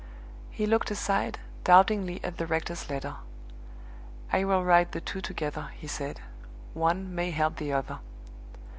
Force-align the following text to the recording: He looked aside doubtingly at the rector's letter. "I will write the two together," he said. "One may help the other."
He 0.49 0.65
looked 0.65 0.89
aside 0.89 1.37
doubtingly 1.63 2.23
at 2.23 2.37
the 2.37 2.47
rector's 2.47 2.89
letter. 2.89 3.17
"I 4.33 4.45
will 4.45 4.63
write 4.65 4.93
the 4.93 4.99
two 4.99 5.21
together," 5.21 5.69
he 5.75 5.85
said. 5.85 6.19
"One 6.73 7.13
may 7.13 7.29
help 7.29 7.57
the 7.57 7.71
other." 7.73 7.99